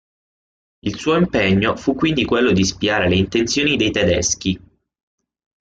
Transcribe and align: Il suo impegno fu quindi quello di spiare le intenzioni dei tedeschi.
Il 0.81 0.97
suo 0.97 1.15
impegno 1.15 1.75
fu 1.75 1.93
quindi 1.93 2.25
quello 2.25 2.51
di 2.53 2.65
spiare 2.65 3.07
le 3.07 3.17
intenzioni 3.17 3.75
dei 3.75 3.91
tedeschi. 3.91 4.59